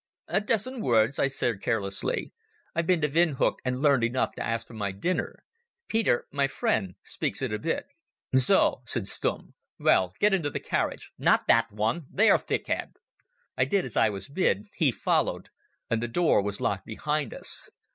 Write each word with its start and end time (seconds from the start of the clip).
"A 0.27 0.41
dozen 0.41 0.81
words," 0.81 1.19
I 1.19 1.27
said 1.27 1.61
carelessly. 1.61 2.33
"I've 2.73 2.87
been 2.87 3.01
to 3.01 3.07
Windhuk 3.07 3.57
and 3.63 3.83
learned 3.83 4.03
enough 4.03 4.31
to 4.31 4.41
ask 4.43 4.65
for 4.65 4.73
my 4.73 4.91
dinner. 4.91 5.43
Peter—my 5.89 6.47
friend—speaks 6.47 7.39
it 7.43 7.53
a 7.53 7.59
bit." 7.59 7.85
"So," 8.35 8.81
said 8.87 9.07
Stumm. 9.07 9.53
"Well, 9.77 10.15
get 10.19 10.33
into 10.33 10.49
the 10.49 10.59
carriage. 10.59 11.11
Not 11.19 11.45
that 11.49 11.71
one! 11.71 12.07
There, 12.09 12.39
thickhead!" 12.39 12.93
I 13.55 13.65
did 13.65 13.85
as 13.85 13.95
I 13.95 14.09
was 14.09 14.27
bid, 14.27 14.65
he 14.73 14.91
followed, 14.91 15.49
and 15.87 16.01
the 16.01 16.07
door 16.07 16.41
was 16.41 16.59
locked 16.59 16.87
behind 16.87 17.31
us. 17.31 17.69